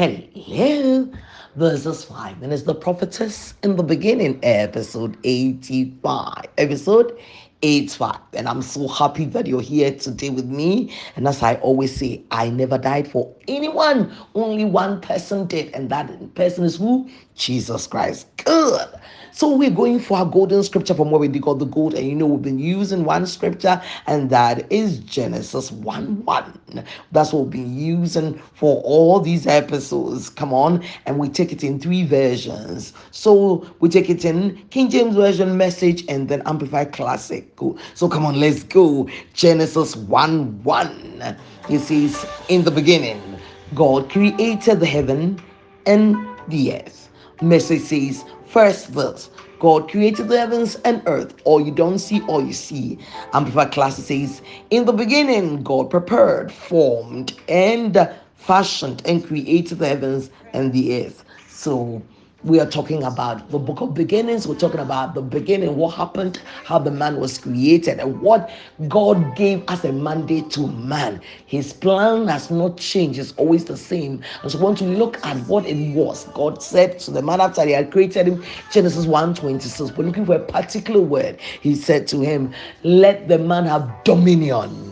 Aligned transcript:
Hello. 0.00 1.12
Verses 1.56 2.04
5. 2.06 2.42
And 2.42 2.54
it's 2.54 2.62
the 2.62 2.74
prophetess 2.74 3.52
in 3.62 3.76
the 3.76 3.82
beginning, 3.82 4.40
episode 4.42 5.18
85. 5.24 6.46
Episode 6.56 7.20
85. 7.62 8.18
And 8.34 8.48
I'm 8.48 8.62
so 8.62 8.88
happy 8.88 9.24
that 9.26 9.46
you're 9.46 9.60
here 9.60 9.94
today 9.94 10.30
with 10.30 10.46
me. 10.46 10.92
And 11.16 11.28
as 11.28 11.42
I 11.42 11.56
always 11.56 11.94
say, 11.94 12.22
I 12.30 12.50
never 12.50 12.78
died 12.78 13.10
for 13.10 13.34
anyone. 13.48 14.14
Only 14.34 14.64
one 14.64 15.00
person 15.00 15.46
did. 15.46 15.74
And 15.74 15.90
that 15.90 16.34
person 16.34 16.64
is 16.64 16.76
who? 16.76 17.08
Jesus 17.34 17.86
Christ. 17.86 18.26
Good. 18.44 18.88
So 19.32 19.54
we're 19.54 19.70
going 19.70 20.00
for 20.00 20.18
our 20.18 20.26
golden 20.26 20.62
scripture 20.62 20.94
from 20.94 21.10
where 21.10 21.20
we 21.20 21.28
dig 21.28 21.46
out 21.48 21.60
the 21.60 21.64
gold. 21.64 21.94
And 21.94 22.06
you 22.06 22.14
know, 22.14 22.26
we've 22.26 22.42
been 22.42 22.58
using 22.58 23.04
one 23.04 23.26
scripture, 23.26 23.80
and 24.06 24.28
that 24.30 24.70
is 24.70 24.98
Genesis 24.98 25.70
1 25.72 26.24
1. 26.24 26.84
That's 27.12 27.32
what 27.32 27.44
we've 27.44 27.50
been 27.50 27.74
using 27.74 28.34
for 28.54 28.82
all 28.82 29.20
these 29.20 29.46
episodes. 29.46 30.28
Come 30.28 30.52
on. 30.52 30.84
And 31.06 31.18
we 31.18 31.28
take 31.28 31.52
it 31.52 31.62
in 31.62 31.78
three 31.80 32.04
versions. 32.04 32.92
So 33.12 33.66
we 33.80 33.88
take 33.88 34.10
it 34.10 34.24
in 34.24 34.56
King 34.70 34.90
James 34.90 35.14
Version 35.14 35.56
message 35.56 36.04
and 36.08 36.28
then 36.28 36.42
Amplified 36.46 36.92
Classic. 36.92 37.49
Cool. 37.60 37.76
So 37.92 38.08
come 38.08 38.24
on, 38.24 38.40
let's 38.40 38.62
go. 38.62 39.06
Genesis 39.34 39.94
1 39.94 40.62
1. 40.62 41.36
It 41.68 41.80
says, 41.80 42.26
In 42.48 42.64
the 42.64 42.70
beginning, 42.70 43.38
God 43.74 44.08
created 44.08 44.80
the 44.80 44.86
heaven 44.86 45.38
and 45.84 46.16
the 46.48 46.76
earth. 46.76 47.10
Message 47.42 47.82
says, 47.82 48.24
First 48.46 48.88
verse 48.88 49.28
God 49.58 49.90
created 49.90 50.28
the 50.28 50.38
heavens 50.38 50.76
and 50.86 51.02
earth. 51.04 51.34
All 51.44 51.60
you 51.60 51.70
don't 51.70 51.98
see, 51.98 52.22
all 52.22 52.42
you 52.42 52.54
see. 52.54 52.98
Amplified 53.34 53.72
Classic 53.72 54.06
says, 54.06 54.40
In 54.70 54.86
the 54.86 54.94
beginning, 54.94 55.62
God 55.62 55.90
prepared, 55.90 56.50
formed, 56.50 57.38
and 57.46 58.10
fashioned 58.36 59.02
and 59.04 59.22
created 59.22 59.80
the 59.80 59.88
heavens 59.88 60.30
and 60.54 60.72
the 60.72 61.04
earth. 61.04 61.26
So 61.46 62.00
we 62.44 62.58
are 62.60 62.66
talking 62.66 63.02
about 63.02 63.50
the 63.50 63.58
book 63.58 63.80
of 63.80 63.94
beginnings. 63.94 64.46
We're 64.46 64.54
talking 64.58 64.80
about 64.80 65.14
the 65.14 65.22
beginning, 65.22 65.76
what 65.76 65.90
happened, 65.94 66.40
how 66.64 66.78
the 66.78 66.90
man 66.90 67.20
was 67.20 67.38
created, 67.38 67.98
and 68.00 68.20
what 68.20 68.50
God 68.88 69.36
gave 69.36 69.62
as 69.68 69.84
a 69.84 69.92
mandate 69.92 70.50
to 70.52 70.66
man. 70.68 71.20
His 71.46 71.72
plan 71.72 72.28
has 72.28 72.50
not 72.50 72.78
changed, 72.78 73.18
it's 73.18 73.32
always 73.32 73.64
the 73.66 73.76
same. 73.76 74.22
And 74.42 74.50
so 74.50 74.58
we 74.58 74.64
want 74.64 74.78
to 74.78 74.84
look 74.84 75.24
at 75.24 75.36
what 75.46 75.66
it 75.66 75.94
was. 75.94 76.24
God 76.34 76.62
said 76.62 76.98
to 77.00 77.10
the 77.10 77.22
man 77.22 77.40
after 77.40 77.64
he 77.64 77.72
had 77.72 77.90
created 77.90 78.26
him, 78.26 78.42
Genesis 78.72 79.06
1 79.06 79.34
26. 79.34 79.96
We're 79.98 80.04
looking 80.06 80.26
for 80.26 80.36
a 80.36 80.40
particular 80.40 81.00
word. 81.00 81.40
He 81.60 81.74
said 81.74 82.06
to 82.08 82.20
him, 82.20 82.54
Let 82.82 83.28
the 83.28 83.38
man 83.38 83.66
have 83.66 83.90
dominion 84.04 84.89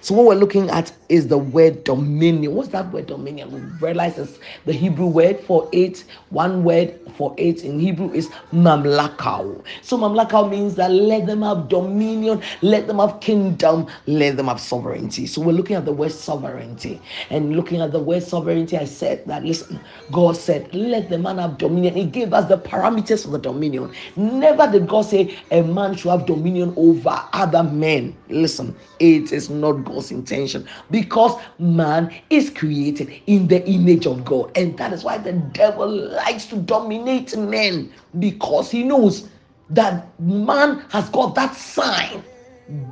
so 0.00 0.14
what 0.14 0.26
we're 0.26 0.34
looking 0.34 0.70
at 0.70 0.92
is 1.08 1.28
the 1.28 1.38
word 1.38 1.84
dominion. 1.84 2.54
What's 2.54 2.70
that 2.70 2.90
word 2.92 3.06
dominion? 3.06 3.50
We 3.52 3.60
realize 3.86 4.18
it's 4.18 4.38
the 4.64 4.72
Hebrew 4.72 5.06
word 5.06 5.40
for 5.40 5.68
it. 5.72 6.04
One 6.30 6.64
word 6.64 6.98
for 7.16 7.34
it 7.38 7.64
in 7.64 7.78
Hebrew 7.80 8.12
is 8.12 8.30
mamlakau. 8.52 9.64
So 9.82 9.98
mamlakau 9.98 10.50
means 10.50 10.76
that 10.76 10.90
let 10.90 11.26
them 11.26 11.42
have 11.42 11.68
dominion, 11.68 12.42
let 12.62 12.86
them 12.86 12.98
have 12.98 13.20
kingdom, 13.20 13.86
let 14.06 14.36
them 14.36 14.48
have 14.48 14.60
sovereignty. 14.60 15.26
So 15.26 15.40
we're 15.42 15.52
looking 15.52 15.76
at 15.76 15.84
the 15.84 15.92
word 15.92 16.12
sovereignty. 16.12 17.02
And 17.30 17.56
looking 17.56 17.80
at 17.80 17.92
the 17.92 18.00
word 18.00 18.22
sovereignty, 18.22 18.76
I 18.78 18.84
said 18.84 19.24
that 19.26 19.44
listen, 19.44 19.84
God 20.10 20.36
said, 20.36 20.74
let 20.74 21.08
the 21.10 21.18
man 21.18 21.38
have 21.38 21.58
dominion. 21.58 21.94
He 21.94 22.04
gave 22.06 22.32
us 22.32 22.48
the 22.48 22.58
parameters 22.58 23.24
for 23.24 23.30
the 23.30 23.38
dominion. 23.38 23.92
Never 24.16 24.70
did 24.70 24.88
God 24.88 25.02
say 25.02 25.38
a 25.50 25.62
man 25.62 25.94
should 25.96 26.10
have 26.10 26.26
dominion 26.26 26.74
over 26.76 27.10
other 27.32 27.62
men. 27.62 28.16
Listen, 28.28 28.76
it 28.98 29.32
is 29.32 29.50
not 29.60 29.84
God's 29.84 30.10
intention 30.10 30.66
because 30.90 31.40
man 31.58 32.12
is 32.30 32.50
created 32.50 33.12
in 33.26 33.48
the 33.48 33.66
image 33.68 34.06
of 34.06 34.24
God. 34.24 34.50
And 34.56 34.76
that 34.78 34.92
is 34.92 35.04
why 35.04 35.18
the 35.18 35.32
devil 35.32 35.88
likes 35.88 36.46
to 36.46 36.56
dominate 36.56 37.36
men 37.36 37.92
because 38.18 38.70
he 38.70 38.82
knows 38.82 39.28
that 39.70 40.08
man 40.20 40.84
has 40.90 41.08
got 41.10 41.34
that 41.36 41.54
sign, 41.54 42.24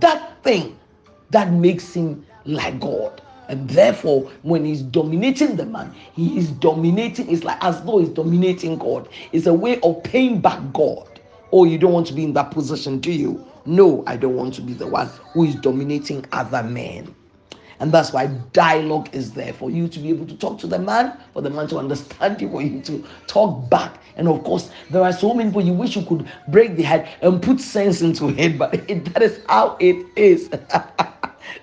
that 0.01 0.43
thing 0.43 0.79
that 1.31 1.53
makes 1.53 1.95
him 1.95 2.25
like 2.45 2.81
God. 2.81 3.21
And 3.49 3.69
therefore, 3.71 4.31
when 4.43 4.65
he's 4.65 4.83
dominating 4.83 5.57
the 5.57 5.67
man, 5.67 5.95
he 6.13 6.39
is 6.39 6.51
dominating, 6.51 7.31
it's 7.31 7.45
like 7.45 7.63
as 7.65 7.83
though 7.83 7.99
he's 7.99 8.11
dominating 8.11 8.77
God. 8.79 9.09
It's 9.33 9.47
a 9.47 9.55
way 9.55 9.81
of 9.81 10.03
paying 10.03 10.41
back 10.41 10.61
God. 10.73 11.18
Oh, 11.53 11.65
you 11.65 11.79
don't 11.79 11.93
want 11.93 12.07
to 12.09 12.13
be 12.13 12.25
in 12.25 12.33
that 12.35 12.51
position, 12.51 12.99
do 12.99 13.11
you? 13.11 13.45
No, 13.65 14.05
I 14.07 14.17
don't 14.17 14.37
want 14.37 14.55
to 14.55 14.63
be 14.63 14.75
the 14.75 14.87
one 14.87 15.09
who 15.33 15.45
is 15.45 15.55
dominating 15.57 16.25
other 16.33 16.63
men. 16.63 17.15
And 17.81 17.93
that's 17.93 18.13
why 18.13 18.27
dialogue 18.53 19.09
is 19.13 19.33
there 19.33 19.53
for 19.53 19.71
you 19.71 19.89
to 19.89 19.99
be 20.01 20.09
able 20.11 20.27
to 20.27 20.37
talk 20.37 20.59
to 20.61 20.67
the 20.67 20.79
man, 20.79 21.17
for 21.33 21.43
the 21.43 21.51
man 21.51 21.69
to 21.69 21.79
understand 21.79 22.41
you, 22.41 22.51
for 22.51 22.61
you 22.61 22.81
to 22.83 23.05
talk 23.27 23.71
back. 23.71 24.01
And 24.17 24.27
of 24.29 24.43
course, 24.43 24.71
there 24.91 25.03
are 25.03 25.13
so 25.13 25.33
many 25.33 25.51
people 25.51 25.65
you 25.65 25.73
wish 25.73 25.95
you 25.95 26.03
could 26.03 26.29
break 26.49 26.77
the 26.77 26.83
head 26.83 27.09
and 27.23 27.41
put 27.41 27.61
sense 27.61 28.03
into 28.03 28.31
it, 28.31 28.59
but 28.59 28.75
it, 28.91 29.05
that 29.15 29.23
is 29.23 29.41
how 29.49 29.77
it 29.81 30.05
is. 30.17 30.51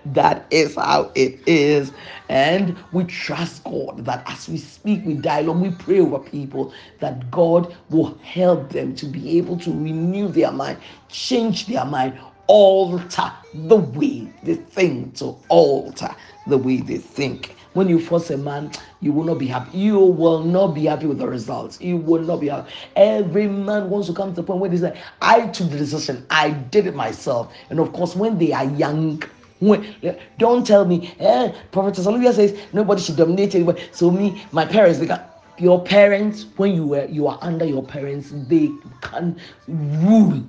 that 0.07 0.45
is 0.51 0.75
how 0.75 1.11
it 1.15 1.39
is. 1.45 1.91
And 2.29 2.75
we 2.91 3.03
trust 3.05 3.63
God 3.63 4.05
that 4.05 4.23
as 4.27 4.49
we 4.49 4.57
speak, 4.57 5.05
we 5.05 5.13
dialogue, 5.15 5.61
we 5.61 5.71
pray 5.71 5.99
over 5.99 6.19
people, 6.19 6.73
that 6.99 7.29
God 7.31 7.75
will 7.89 8.17
help 8.19 8.69
them 8.71 8.95
to 8.95 9.05
be 9.05 9.37
able 9.37 9.57
to 9.59 9.71
renew 9.71 10.27
their 10.27 10.51
mind, 10.51 10.79
change 11.09 11.67
their 11.67 11.85
mind, 11.85 12.17
alter 12.47 13.31
the 13.53 13.77
way 13.77 14.27
they 14.43 14.55
think, 14.55 15.15
to 15.15 15.35
alter 15.49 16.09
the 16.47 16.57
way 16.57 16.77
they 16.77 16.97
think. 16.97 17.55
When 17.73 17.89
you 17.89 17.99
force 17.99 18.29
a 18.29 18.37
man, 18.37 18.71
you 19.01 19.11
will 19.11 19.25
not 19.25 19.37
be 19.37 19.47
happy. 19.47 19.77
You 19.77 19.99
will 19.99 20.43
not 20.43 20.67
be 20.67 20.85
happy 20.85 21.07
with 21.07 21.17
the 21.17 21.27
results. 21.27 21.81
You 21.81 21.97
will 21.97 22.21
not 22.21 22.39
be 22.39 22.47
happy. 22.47 22.71
Every 22.95 23.47
man 23.47 23.89
wants 23.89 24.07
to 24.07 24.13
come 24.13 24.29
to 24.29 24.35
the 24.35 24.43
point 24.43 24.61
where 24.61 24.69
they 24.69 24.77
say, 24.77 24.97
I 25.21 25.47
took 25.47 25.69
the 25.69 25.77
decision, 25.77 26.25
I 26.29 26.51
did 26.51 26.87
it 26.87 26.95
myself. 26.95 27.53
And 27.69 27.79
of 27.81 27.91
course, 27.91 28.15
when 28.15 28.37
they 28.37 28.53
are 28.53 28.63
young, 28.63 29.21
don't 30.37 30.65
tell 30.65 30.85
me, 30.85 31.13
eh, 31.19 31.51
Prophet 31.71 31.99
Olivia 32.05 32.33
says 32.33 32.57
nobody 32.73 33.01
should 33.01 33.17
dominate 33.17 33.55
anybody. 33.55 33.81
So 33.91 34.11
me, 34.11 34.43
my 34.51 34.65
parents, 34.65 34.99
they 34.99 35.05
got 35.05 35.43
your 35.57 35.83
parents, 35.83 36.45
when 36.57 36.75
you 36.75 36.85
were 36.85 37.05
you 37.05 37.27
are 37.27 37.39
under 37.41 37.65
your 37.65 37.83
parents, 37.83 38.31
they 38.47 38.69
can 39.01 39.39
rule 39.67 40.43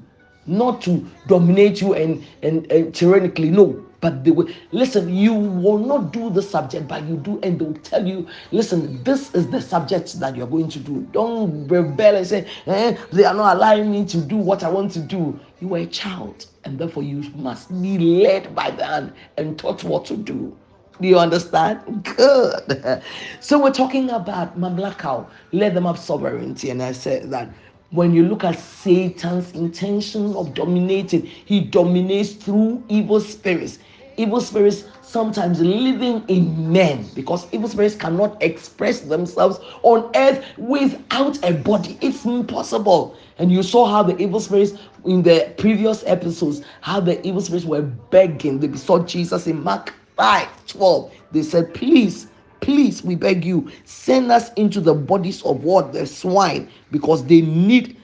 not 0.47 0.81
to 0.83 1.05
dominate 1.27 1.81
you 1.81 1.95
and, 1.95 2.25
and, 2.43 2.71
and 2.71 2.95
tyrannically, 2.95 3.51
no. 3.51 3.83
But 4.01 4.25
they 4.25 4.31
will 4.31 4.49
listen, 4.73 5.15
you 5.15 5.33
will 5.33 5.79
not 5.79 6.13
do 6.13 6.31
the 6.31 6.43
subject, 6.43 6.87
but 6.87 7.03
you 7.05 7.17
do, 7.17 7.41
and 7.43 7.59
they'll 7.59 7.75
tell 7.75 8.07
you, 8.07 8.27
listen, 8.53 9.03
this 9.03 9.35
is 9.35 9.49
the 9.51 9.61
subject 9.61 10.21
that 10.21 10.37
you're 10.37 10.47
going 10.47 10.69
to 10.69 10.79
do. 10.79 11.01
Don't 11.13 11.67
rebel 11.67 12.17
and 12.17 12.27
say, 12.27 12.47
eh, 12.67 12.97
they 13.11 13.25
are 13.25 13.35
not 13.35 13.57
allowing 13.57 13.91
me 13.91 14.05
to 14.07 14.19
do 14.19 14.37
what 14.37 14.63
I 14.63 14.69
want 14.69 14.93
to 14.93 15.01
do. 15.01 15.39
You 15.61 15.75
are 15.75 15.79
a 15.79 15.87
child, 15.87 16.47
and 16.65 16.79
therefore 16.79 17.03
you 17.03 17.23
must 17.35 17.71
be 17.83 17.99
led 17.99 18.55
by 18.55 18.71
the 18.71 18.85
hand 18.85 19.13
and 19.39 19.59
taught 19.59 19.83
what 19.83 20.05
to 20.07 20.17
do. 20.17 20.57
Do 21.01 21.09
you 21.09 21.19
understand? 21.19 22.05
Good. 22.17 23.03
So 23.41 23.63
we're 23.63 23.73
talking 23.73 24.11
about 24.11 24.59
my 24.59 24.69
black 24.71 24.99
Mamlakau. 24.99 25.27
Let 25.53 25.75
them 25.75 25.85
have 25.85 25.99
sovereignty. 25.99 26.71
And 26.71 26.83
I 26.83 26.93
said 26.93 27.31
that 27.31 27.51
when 27.91 28.13
you 28.13 28.25
look 28.27 28.45
at 28.45 28.59
Satan's 28.59 29.53
intention 29.53 30.35
of 30.35 30.55
dominating, 30.55 31.23
he 31.27 31.61
dominates 31.61 32.33
through 32.33 32.83
evil 32.89 33.21
spirits. 33.21 33.79
Evil 34.17 34.41
spirits 34.41 34.85
sometimes 35.03 35.61
living 35.61 36.25
in 36.29 36.73
men 36.73 37.07
because 37.15 37.47
evil 37.53 37.69
spirits 37.69 37.95
cannot 37.95 38.43
express 38.43 39.01
themselves 39.01 39.61
on 39.83 40.11
earth 40.17 40.45
without 40.57 41.43
a 41.45 41.53
body. 41.53 41.99
It's 42.01 42.25
impossible. 42.25 43.17
And 43.39 43.53
you 43.53 43.63
saw 43.63 43.87
how 43.87 44.03
the 44.03 44.17
evil 44.21 44.41
spirits 44.41 44.73
in 45.05 45.23
the 45.23 45.55
previous 45.59 46.03
episodes, 46.07 46.63
how 46.81 47.01
the 47.01 47.25
evil 47.27 47.43
spirits 47.43 47.67
were 47.67 47.83
begging. 47.83 48.59
They 48.59 48.75
saw 48.77 49.05
Jesus 49.05 49.47
in 49.47 49.63
Mark 49.63 49.95
5 50.17 50.67
12. 50.67 51.13
They 51.33 51.43
said, 51.43 51.75
Please 51.75 52.29
please, 52.61 53.03
we 53.03 53.15
beg 53.15 53.45
you, 53.45 53.71
send 53.85 54.31
us 54.31 54.53
into 54.55 54.81
the 54.81 54.95
bodies 54.95 55.43
of 55.43 55.65
what? 55.65 55.93
The 55.93 56.07
swine, 56.07 56.69
because 56.91 57.25
they 57.25 57.41
need 57.41 57.97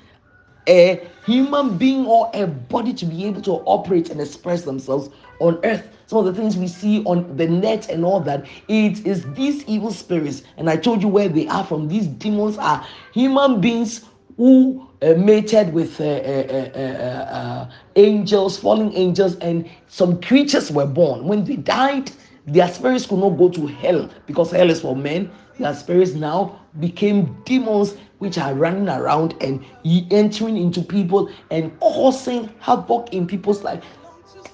a 0.68 1.08
human 1.26 1.76
being 1.76 2.06
or 2.06 2.30
a 2.34 2.46
body 2.46 2.92
to 2.94 3.06
be 3.06 3.24
able 3.26 3.42
to 3.42 3.52
operate 3.64 4.10
and 4.10 4.20
express 4.20 4.62
themselves 4.62 5.10
on 5.40 5.58
earth. 5.64 5.88
Some 6.06 6.18
of 6.18 6.24
the 6.24 6.34
things 6.34 6.56
we 6.56 6.68
see 6.68 7.02
on 7.04 7.36
the 7.36 7.46
net 7.46 7.88
and 7.88 8.04
all 8.04 8.20
that, 8.20 8.46
it 8.68 9.04
is 9.06 9.24
these 9.34 9.64
evil 9.64 9.90
spirits. 9.90 10.42
And 10.56 10.68
I 10.68 10.76
told 10.76 11.02
you 11.02 11.08
where 11.08 11.28
they 11.28 11.48
are 11.48 11.64
from. 11.64 11.88
These 11.88 12.06
demons 12.06 12.58
are 12.58 12.86
human 13.12 13.60
beings 13.60 14.04
who 14.36 14.88
uh, 15.02 15.14
mated 15.14 15.72
with 15.72 16.00
uh, 16.00 16.04
uh, 16.04 16.70
uh, 16.74 16.78
uh 16.78 17.70
angels, 17.96 18.58
fallen 18.58 18.92
angels, 18.94 19.36
and 19.36 19.68
some 19.88 20.20
creatures 20.20 20.70
were 20.70 20.86
born. 20.86 21.24
When 21.24 21.44
they 21.44 21.56
died, 21.56 22.10
their 22.46 22.68
spirits 22.68 23.06
could 23.06 23.18
not 23.20 23.30
go 23.30 23.48
to 23.50 23.66
hell 23.66 24.10
because 24.26 24.50
hell 24.50 24.70
is 24.70 24.80
for 24.80 24.96
men. 24.96 25.30
Their 25.58 25.74
spirits 25.74 26.14
now 26.14 26.60
became 26.80 27.36
demons 27.44 27.96
which 28.18 28.38
are 28.38 28.54
running 28.54 28.88
around 28.88 29.34
and 29.40 29.64
entering 30.10 30.56
into 30.56 30.82
people 30.82 31.30
and 31.50 31.78
causing 31.80 32.50
havoc 32.60 33.12
in 33.12 33.26
people's 33.26 33.62
life. 33.62 33.84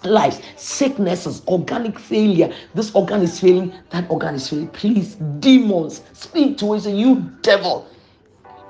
lives, 0.05 0.41
sicknesses, 0.57 1.43
organic 1.49 1.99
failure. 1.99 2.53
This 2.75 2.95
organ 2.95 3.23
is 3.23 3.41
failing, 3.41 3.73
that 3.91 4.11
organ 4.11 4.35
is 4.37 4.49
failing. 4.49 4.69
Please, 4.69 5.17
demons, 5.41 6.03
speak 6.13 6.59
to 6.59 6.75
us, 6.75 6.87
you 6.87 7.17
devil 7.43 7.89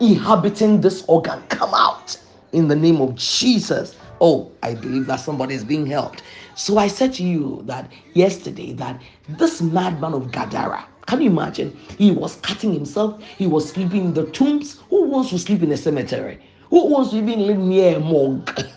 inhabiting 0.00 0.80
this 0.80 1.04
organ, 1.08 1.42
come 1.48 1.74
out 1.74 2.16
in 2.52 2.68
the 2.68 2.76
name 2.76 3.00
of 3.00 3.14
Jesus. 3.16 3.96
Oh, 4.20 4.50
I 4.62 4.74
believe 4.74 5.06
that 5.06 5.16
somebody 5.20 5.54
is 5.54 5.64
being 5.64 5.86
helped. 5.86 6.22
So 6.58 6.76
I 6.76 6.88
said 6.88 7.12
to 7.14 7.22
you 7.22 7.62
that 7.66 7.88
yesterday 8.14 8.72
that 8.72 9.00
this 9.28 9.62
madman 9.62 10.12
of 10.12 10.32
Gadara, 10.32 10.84
can 11.06 11.20
you 11.22 11.30
imagine? 11.30 11.70
He 11.96 12.10
was 12.10 12.34
cutting 12.34 12.72
himself, 12.72 13.22
he 13.22 13.46
was 13.46 13.70
sleeping 13.70 14.06
in 14.06 14.14
the 14.14 14.26
tombs. 14.32 14.80
Who 14.90 15.04
wants 15.04 15.30
to 15.30 15.38
sleep 15.38 15.62
in 15.62 15.70
a 15.70 15.76
cemetery? 15.76 16.40
Who 16.70 16.86
wants 16.88 17.10
to 17.10 17.18
even 17.18 17.46
live 17.46 17.58
near 17.58 17.98
a 17.98 18.00
morgue? 18.00 18.48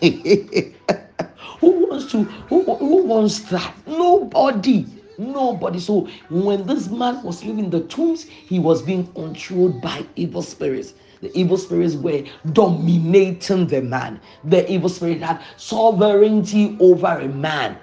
who 1.58 1.88
wants 1.88 2.12
to 2.12 2.22
who, 2.22 2.62
who 2.76 3.02
wants 3.02 3.40
that? 3.50 3.74
Nobody. 3.88 4.86
Nobody. 5.22 5.78
So 5.78 6.08
when 6.30 6.66
this 6.66 6.88
man 6.88 7.22
was 7.22 7.44
living 7.44 7.66
in 7.66 7.70
the 7.70 7.82
tombs, 7.82 8.24
he 8.24 8.58
was 8.58 8.82
being 8.82 9.06
controlled 9.14 9.80
by 9.80 10.04
evil 10.16 10.42
spirits. 10.42 10.94
The 11.20 11.36
evil 11.38 11.56
spirits 11.56 11.94
were 11.94 12.24
dominating 12.52 13.68
the 13.68 13.80
man. 13.80 14.20
The 14.42 14.70
evil 14.70 14.88
spirit 14.88 15.22
had 15.22 15.40
sovereignty 15.56 16.76
over 16.80 17.06
a 17.06 17.28
man. 17.28 17.78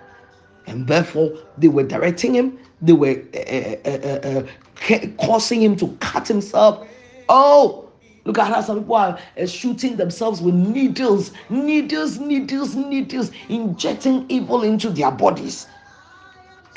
And 0.68 0.86
therefore, 0.86 1.31
they 1.57 1.69
were 1.69 1.83
directing 1.83 2.36
him, 2.36 2.59
they 2.81 2.94
were 2.94 3.24
uh, 3.33 3.89
uh, 3.89 4.44
uh, 4.89 5.07
causing 5.18 5.62
him 5.63 5.75
to 5.77 5.88
cut 6.00 6.27
himself. 6.27 6.86
Oh, 7.30 7.89
Look 8.25 8.38
at 8.38 8.47
how 8.47 8.62
some 8.62 8.81
people 8.81 8.95
are 8.95 9.18
uh, 9.41 9.45
shooting 9.47 9.95
themselves 9.95 10.41
with 10.41 10.53
needles, 10.53 11.31
needles, 11.50 12.19
needles, 12.19 12.75
needles, 12.75 13.31
injecting 13.47 14.25
evil 14.30 14.63
into 14.63 14.89
their 14.91 15.09
bodies. 15.09 15.65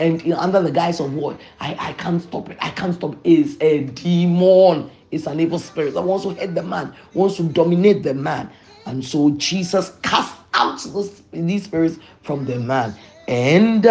And 0.02 0.20
you 0.22 0.30
know, 0.30 0.38
under 0.38 0.60
the 0.60 0.72
guise 0.72 0.98
of 0.98 1.14
what? 1.14 1.40
I, 1.60 1.76
I 1.78 1.92
can't 1.92 2.20
stop 2.20 2.50
it. 2.50 2.58
I 2.60 2.70
can't 2.70 2.92
stop 2.92 3.12
it. 3.14 3.20
It's 3.22 3.56
a 3.60 3.84
demon. 3.84 4.90
It's 5.12 5.26
an 5.28 5.38
evil 5.38 5.60
spirit 5.60 5.94
that 5.94 6.02
wants 6.02 6.24
to 6.24 6.34
hurt 6.34 6.54
the 6.56 6.62
man, 6.62 6.92
wants 7.14 7.36
to 7.36 7.44
dominate 7.44 8.02
the 8.02 8.14
man. 8.14 8.50
And 8.84 9.04
so 9.04 9.30
Jesus 9.30 9.92
cast 10.02 10.34
out 10.54 10.82
those, 10.82 11.22
these 11.30 11.64
spirits 11.64 11.98
from 12.22 12.46
the 12.46 12.58
man. 12.58 12.96
And 13.28 13.86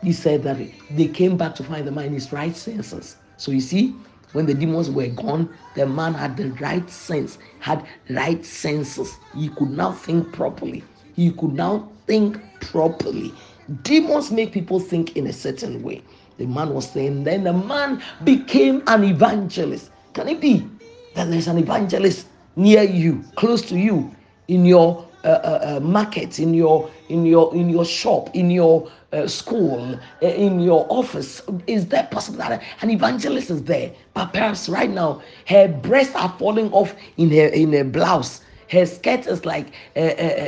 he 0.00 0.12
said 0.12 0.44
that 0.44 0.58
they 0.90 1.08
came 1.08 1.36
back 1.36 1.56
to 1.56 1.64
find 1.64 1.86
the 1.86 1.90
man 1.90 2.06
in 2.06 2.14
his 2.14 2.32
right 2.32 2.54
senses. 2.54 3.16
So 3.36 3.50
you 3.50 3.60
see, 3.60 3.96
when 4.32 4.46
the 4.46 4.54
demons 4.54 4.90
were 4.90 5.08
gone, 5.08 5.52
the 5.74 5.86
man 5.86 6.14
had 6.14 6.36
the 6.36 6.52
right 6.52 6.88
sense, 6.88 7.38
had 7.58 7.84
right 8.10 8.44
senses. 8.44 9.18
He 9.34 9.48
could 9.48 9.70
now 9.70 9.90
think 9.92 10.32
properly. 10.32 10.84
He 11.14 11.32
could 11.32 11.52
now 11.54 11.90
think 12.06 12.38
properly. 12.60 13.34
Demons 13.82 14.30
make 14.30 14.52
people 14.52 14.80
think 14.80 15.16
in 15.16 15.26
a 15.26 15.32
certain 15.32 15.82
way. 15.82 16.02
The 16.38 16.46
man 16.46 16.74
was 16.74 16.90
saying, 16.90 17.24
then 17.24 17.44
the 17.44 17.52
man 17.52 18.02
became 18.24 18.82
an 18.86 19.04
evangelist. 19.04 19.90
Can 20.12 20.28
it 20.28 20.40
be 20.40 20.68
that 21.14 21.30
there's 21.30 21.48
an 21.48 21.58
evangelist 21.58 22.26
near 22.56 22.82
you, 22.82 23.24
close 23.36 23.62
to 23.62 23.78
you, 23.78 24.14
in 24.48 24.64
your 24.64 25.08
uh, 25.24 25.28
uh, 25.28 25.76
uh, 25.76 25.80
market, 25.80 26.38
in 26.38 26.52
your 26.52 26.90
in 27.08 27.24
your 27.24 27.54
in 27.54 27.70
your 27.70 27.84
shop, 27.84 28.28
in 28.34 28.50
your 28.50 28.90
uh, 29.12 29.26
school, 29.26 29.98
uh, 30.22 30.26
in 30.26 30.60
your 30.60 30.86
office? 30.90 31.40
Is 31.66 31.86
that 31.88 32.10
possible 32.10 32.38
that 32.38 32.62
an 32.82 32.90
evangelist 32.90 33.50
is 33.50 33.62
there? 33.62 33.92
But 34.12 34.32
perhaps 34.32 34.68
right 34.68 34.90
now 34.90 35.22
her 35.48 35.68
breasts 35.68 36.14
are 36.14 36.34
falling 36.38 36.70
off 36.72 36.94
in 37.16 37.30
her 37.30 37.46
in 37.46 37.72
her 37.72 37.84
blouse. 37.84 38.42
Her 38.70 38.84
skirt 38.84 39.26
is 39.26 39.46
like 39.46 39.72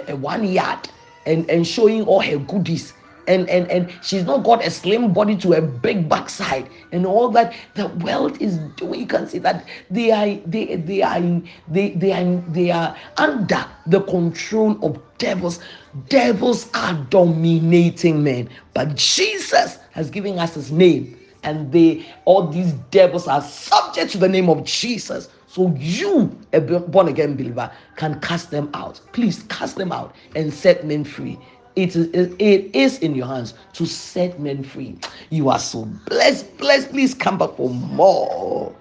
one 0.08 0.44
yard 0.44 0.88
and 1.24 1.48
and 1.50 1.66
showing 1.66 2.02
all 2.04 2.20
her 2.20 2.38
goodies 2.38 2.92
and 3.26 3.48
and 3.48 3.70
and 3.70 3.92
she's 4.02 4.24
not 4.24 4.44
got 4.44 4.64
a 4.64 4.70
slim 4.70 5.12
body 5.12 5.36
to 5.36 5.52
a 5.54 5.60
big 5.60 6.08
backside 6.08 6.68
and 6.92 7.06
all 7.06 7.28
that 7.30 7.54
the 7.74 7.88
world 8.04 8.40
is 8.40 8.58
doing 8.76 9.00
you 9.00 9.06
can 9.06 9.26
see 9.28 9.38
that 9.38 9.66
they 9.90 10.10
are 10.10 10.34
they 10.46 10.76
they 10.76 11.02
are 11.02 11.20
they 11.68 11.90
they 11.90 12.12
are 12.12 12.42
they 12.48 12.70
are 12.70 12.96
under 13.18 13.64
the 13.86 14.00
control 14.02 14.78
of 14.84 15.00
devils 15.18 15.60
devils 16.08 16.70
are 16.74 16.94
dominating 17.10 18.22
men 18.22 18.48
but 18.74 18.94
jesus 18.96 19.78
has 19.92 20.10
given 20.10 20.38
us 20.38 20.54
his 20.54 20.70
name 20.72 21.18
and 21.42 21.72
they 21.72 22.04
all 22.24 22.46
these 22.48 22.72
devils 22.90 23.28
are 23.28 23.42
subject 23.42 24.10
to 24.12 24.18
the 24.18 24.28
name 24.28 24.48
of 24.48 24.64
jesus 24.64 25.28
so 25.46 25.74
you, 25.78 26.38
a 26.52 26.60
born 26.60 27.08
again 27.08 27.34
believer, 27.34 27.70
can 27.96 28.20
cast 28.20 28.50
them 28.50 28.68
out. 28.74 29.00
Please 29.12 29.44
cast 29.44 29.76
them 29.76 29.90
out 29.90 30.14
and 30.34 30.52
set 30.52 30.84
men 30.84 31.02
free. 31.02 31.38
It 31.76 31.94
is, 31.94 32.08
it 32.38 32.74
is 32.74 32.98
in 33.00 33.14
your 33.14 33.26
hands 33.26 33.54
to 33.74 33.86
set 33.86 34.40
men 34.40 34.64
free. 34.64 34.98
You 35.30 35.50
are 35.50 35.58
so 35.58 35.84
blessed. 35.84 36.56
Blessed. 36.58 36.90
Please 36.90 37.14
come 37.14 37.38
back 37.38 37.56
for 37.56 37.70
more. 37.70 38.74